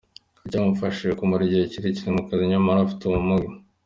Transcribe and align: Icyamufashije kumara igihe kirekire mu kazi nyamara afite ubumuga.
Icyamufashije 0.45 1.13
kumara 1.19 1.41
igihe 1.45 1.63
kirekire 1.71 2.09
mu 2.15 2.21
kazi 2.27 2.43
nyamara 2.51 2.79
afite 2.81 3.01
ubumuga. 3.05 3.49